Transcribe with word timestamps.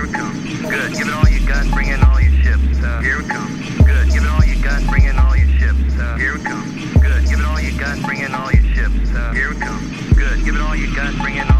Here 0.00 0.08
we 0.08 0.14
come. 0.14 0.32
Good. 0.70 0.96
Give 0.96 1.08
it 1.08 1.12
all 1.12 1.28
you 1.28 1.46
got. 1.46 1.70
Bring 1.72 1.88
in 1.88 2.02
all 2.02 2.18
your 2.18 2.32
ships. 2.40 2.82
Uh, 2.82 3.02
here 3.02 3.18
we 3.18 3.24
come. 3.28 3.52
Good. 3.84 4.08
Give 4.08 4.24
it 4.24 4.30
all 4.30 4.42
you 4.42 4.56
got. 4.62 4.80
Bring 4.88 5.04
in 5.04 5.18
all 5.18 5.36
your 5.36 5.48
ships. 5.60 6.00
Uh, 6.00 6.16
here 6.16 6.32
we 6.32 6.40
come. 6.40 6.72
Good. 7.04 7.28
Give 7.28 7.38
it 7.38 7.44
all 7.44 7.60
you 7.60 7.78
got. 7.78 8.00
Bring 8.00 8.20
in 8.20 8.34
all 8.34 8.50
your 8.50 8.64
ships. 8.72 9.12
Uh, 9.12 9.32
here 9.34 9.50
we 9.50 9.60
come. 9.60 9.92
Good. 10.16 10.42
Give 10.42 10.56
it 10.56 10.62
all 10.62 10.74
you 10.74 10.88
got. 10.96 11.12
Bring 11.20 11.36
in 11.36 11.46
all 11.50 11.59